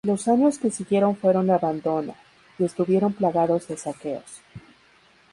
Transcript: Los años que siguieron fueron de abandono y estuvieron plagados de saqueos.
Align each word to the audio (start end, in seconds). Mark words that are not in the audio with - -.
Los 0.03 0.27
años 0.27 0.57
que 0.57 0.71
siguieron 0.71 1.15
fueron 1.15 1.45
de 1.45 1.53
abandono 1.53 2.15
y 2.57 2.63
estuvieron 2.63 3.13
plagados 3.13 3.67
de 3.67 3.77
saqueos. 3.77 4.41